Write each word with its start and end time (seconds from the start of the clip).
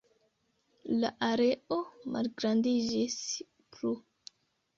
La 1.03 1.11
areo 1.27 1.77
malgrandiĝis 2.15 3.19
plu. 3.79 3.95